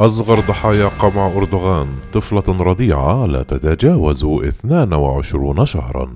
[0.00, 6.12] أصغر ضحايا قمع أردوغان طفلة رضيعة لا تتجاوز 22 شهرا.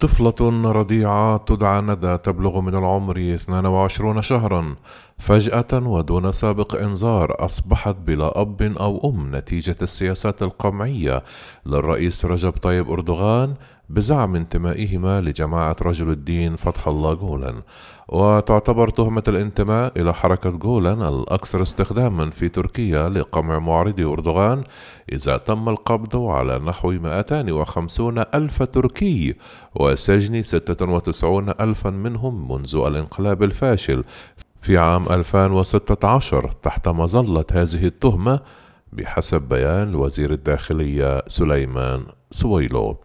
[0.00, 4.74] طفلة رضيعة تدعى ندى تبلغ من العمر 22 شهرا
[5.18, 11.22] فجأة ودون سابق إنذار أصبحت بلا أب أو أم نتيجة السياسات القمعية.
[11.66, 13.54] للرئيس رجب طيب أردوغان
[13.90, 17.62] بزعم انتمائهما لجماعة رجل الدين فتح الله جولان
[18.08, 24.64] وتعتبر تهمة الانتماء إلى حركة جولان الأكثر استخداما في تركيا لقمع معارضي أردوغان
[25.12, 29.34] إذا تم القبض على نحو 250 ألف تركي
[29.74, 34.04] وسجن 96 ألفا منهم منذ الانقلاب الفاشل
[34.62, 38.40] في عام 2016 تحت مظلة هذه التهمة
[38.92, 42.96] بحسب بيان وزير الداخلية سليمان سويلو.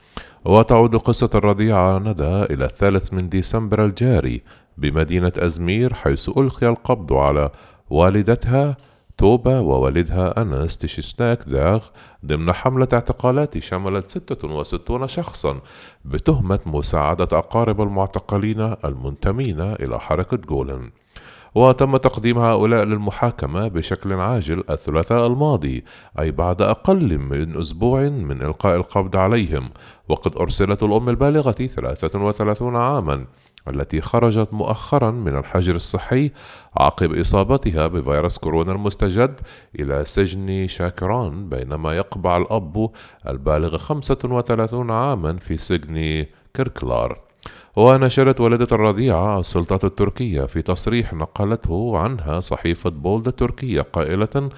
[0.46, 4.42] وتعود قصة الرضيعة ندى إلى الثالث من ديسمبر الجاري
[4.78, 7.52] بمدينة أزمير حيث ألقي القبض على
[7.90, 8.78] والدتها
[9.18, 11.86] توبا ووالدها أنس تشيشناك داغ
[12.26, 15.62] ضمن حملة اعتقالات شملت 66 شخصا
[16.06, 20.92] بتهمة مساعدة أقارب المعتقلين المنتمين إلى حركة جولن.
[21.56, 25.84] وتم تقديم هؤلاء للمحاكمة بشكل عاجل الثلاثاء الماضي
[26.20, 29.70] أي بعد أقل من أسبوع من إلقاء القبض عليهم.
[30.10, 33.26] وقد أرسلت الأم البالغة 33 عاما
[33.68, 36.32] التي خرجت مؤخرا من الحجر الصحي
[36.78, 39.40] عقب إصابتها بفيروس كورونا المستجد
[39.80, 42.90] إلى سجن شاكران بينما يقبع الأب
[43.28, 47.33] البالغ 35 عاما في سجن كيركلار.
[47.76, 54.50] ونشرت والدة الرضيعة السلطات التركية في تصريح نقلته عنها صحيفة بولد التركية قائلة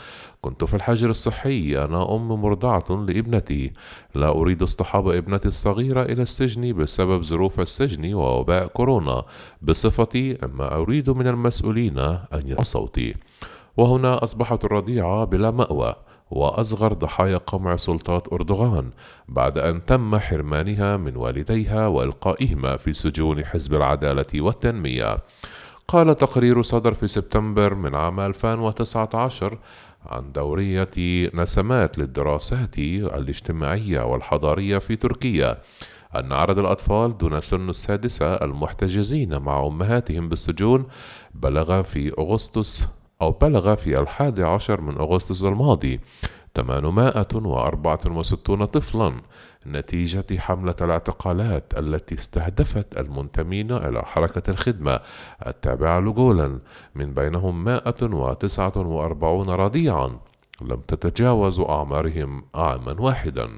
[0.42, 3.74] كنت في الحجر الصحي أنا أم مرضعة لابنتي.
[4.16, 9.24] لا أريد اصطحاب ابنتي الصغيرة إلى السجن بسبب ظروف السجن ووباء كورونا.
[9.62, 13.16] بصفتي أما أريد من المسؤولين أن يسمعوا صوتي.
[13.78, 15.96] وهنا أصبحت الرضيعة بلا مأوى.
[16.32, 18.90] وأصغر ضحايا قمع سلطات أردوغان
[19.28, 25.18] بعد أن تم حرمانها من والديها وإلقائهما في سجون حزب العدالة والتنمية.
[25.88, 29.58] قال تقرير صدر في سبتمبر من عام 2019
[30.06, 30.90] عن دورية
[31.34, 35.58] نسمات للدراسات الاجتماعية والحضارية في تركيا
[36.16, 40.86] أن عدد الأطفال دون سن السادسة المحتجزين مع أمهاتهم بالسجون
[41.34, 42.88] بلغ في أغسطس
[43.22, 46.00] أو بلغ في الحادي عشر من أغسطس الماضي
[46.56, 49.14] 864 طفلا
[49.68, 55.00] نتيجة حملة الاعتقالات التي استهدفت المنتمين إلى حركة الخدمة
[55.48, 56.60] التابعة لجولان
[56.96, 60.20] من بينهم 149 رضيعا
[60.62, 63.50] لم تتجاوز أعمارهم عاما واحدا.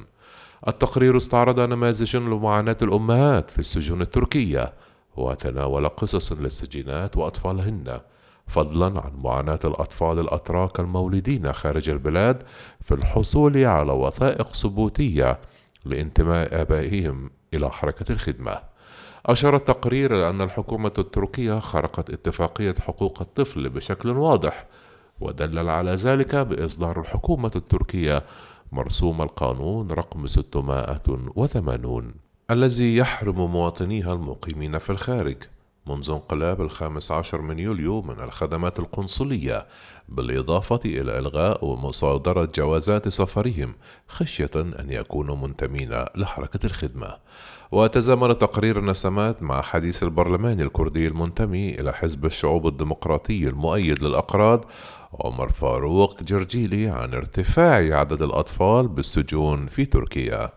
[0.68, 4.74] التقرير استعرض نماذج لمعاناة الأمهات في السجون التركية
[5.18, 8.00] وتناول قصص للسجينات وأطفالهن.
[8.48, 12.44] فضلا عن معاناة الأطفال الأتراك المولودين خارج البلاد
[12.82, 15.40] في الحصول على وثائق ثبوتية
[15.86, 18.60] لانتماء آبائهم إلى حركة الخدمة.
[19.26, 24.66] أشار التقرير إلى أن الحكومة التركية خرقت اتفاقية حقوق الطفل بشكل واضح،
[25.20, 28.24] ودلل على ذلك بإصدار الحكومة التركية
[28.72, 32.14] مرسوم القانون رقم 680
[32.52, 35.38] الذي يحرم مواطنيها المقيمين في الخارج
[35.88, 39.68] منذ انقلاب الخامس عشر من يوليو من الخدمات القنصلية
[40.10, 43.74] بالإضافة إلى إلغاء ومصادرة جوازات سفرهم
[44.08, 47.18] خشية أن يكونوا منتمين لحركة الخدمة.
[47.72, 54.66] وتزامن تقرير النسمات مع حديث البرلمان الكردي المنتمي إلى حزب الشعوب الديمقراطي المؤيد للأقراض
[55.22, 60.52] عمر فاروق جرجيلي عن ارتفاع عدد الأطفال بالسجون في تركيا.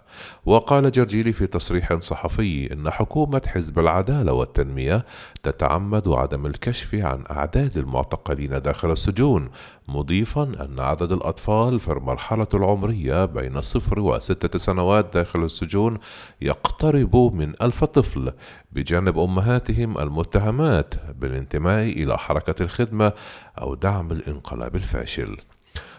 [0.46, 5.04] وقال جرجيلي في تصريح صحفي إن حكومة حزب العدالة والتنمية
[5.42, 9.50] تتعمد عدم الكشف عن أعداد المعتقلين داخل السجون
[9.88, 15.98] مضيفا أن عدد الأطفال في المرحلة العمرية بين صفر وستة سنوات داخل السجون
[16.40, 18.32] يقترب من ألف طفل
[18.72, 23.12] بجانب أمهاتهم المتهمات بالانتماء إلى حركة الخدمة
[23.60, 25.36] أو دعم الانقلاب الفاشل.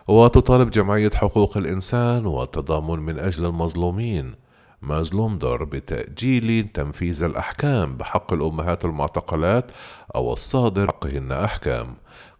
[0.08, 4.36] وتطالب جمعية حقوق الإنسان والتضامن من أجل المظلومين.
[4.82, 9.72] مازلومدر بتأجيل تنفيذ الأحكام بحق الأمهات المعتقلات
[10.16, 11.96] أو الصادر حقهن أحكام.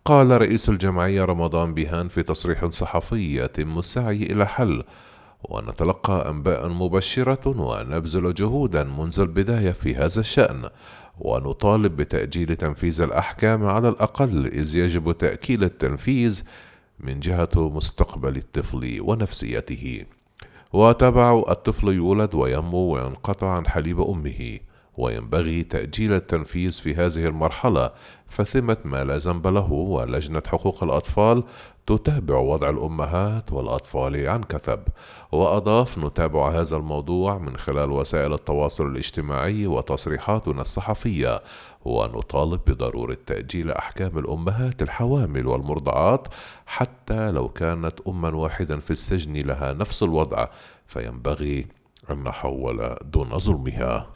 [0.06, 4.84] قال رئيس الجمعية رمضان بيهان في تصريح صحفي يتم السعي إلى حل
[5.44, 10.70] ونتلقى أنباء مبشرة ونبذل جهودا منذ البداية في هذا الشأن.
[11.20, 16.44] ونطالب بتأجيل تنفيذ الأحكام على الأقل إذ يجب تأكيد التنفيذ
[17.00, 20.06] من جهة مستقبل الطفل ونفسيته.
[20.74, 24.60] وتبع الطفل يولد وينمو وينقطع عن حليب أمه.
[24.98, 27.92] وينبغي تأجيل التنفيذ في هذه المرحلة
[28.28, 31.44] فثمة ما لا ذنب له ولجنة حقوق الأطفال
[31.88, 34.80] تتابع وضع الأمهات والأطفال عن كثب.
[35.32, 41.42] وأضاف نتابع هذا الموضوع من خلال وسائل التواصل الاجتماعي وتصريحاتنا الصحفية
[41.86, 46.28] ونطالب بضرورة تأجيل أحكام الأمهات الحوامل والمرضعات
[46.66, 50.48] حتى لو كانت أما واحدا في السجن لها نفس الوضع.
[50.88, 51.68] فينبغي
[52.10, 54.08] أن نحول دون ظلمها.